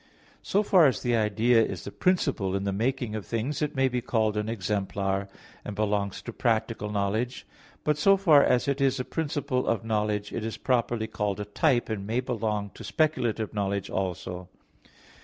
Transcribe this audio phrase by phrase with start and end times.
[0.41, 3.87] So far as the idea is the principle of the making of things, it may
[3.87, 5.29] be called an "exemplar,"
[5.63, 7.45] and belongs to practical knowledge.
[7.83, 11.45] But so far as it is a principle of knowledge, it is properly called a
[11.45, 14.49] "type," and may belong to speculative knowledge also.